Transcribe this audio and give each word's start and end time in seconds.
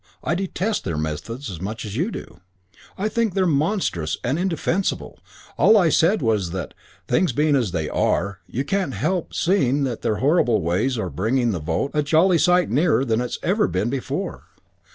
I 0.23 0.33
detest 0.33 0.83
their 0.83 0.97
methods 0.97 1.47
as 1.51 1.61
much 1.61 1.85
as 1.85 1.95
you 1.95 2.09
do. 2.09 2.39
I 2.97 3.07
think 3.07 3.35
they're 3.35 3.45
monstrous 3.45 4.17
and 4.23 4.39
indefensible. 4.39 5.19
All 5.59 5.77
I 5.77 5.89
said 5.89 6.23
was 6.23 6.49
that, 6.49 6.73
things 7.07 7.33
being 7.33 7.55
as 7.55 7.69
they 7.71 7.87
are, 7.87 8.39
you 8.47 8.63
can't 8.65 8.95
help 8.95 9.31
seeing 9.35 9.83
that 9.83 10.01
their 10.01 10.15
horrible 10.15 10.61
ways 10.63 10.97
are 10.97 11.11
bringing 11.11 11.51
the 11.51 11.59
vote 11.59 11.91
a 11.93 12.01
jolly 12.01 12.39
sight 12.39 12.71
nearer 12.71 13.05
than 13.05 13.21
it's 13.21 13.37
ever 13.43 13.67
been 13.67 13.91
before. 13.91 14.45